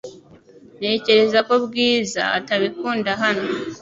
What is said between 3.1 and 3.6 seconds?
hano.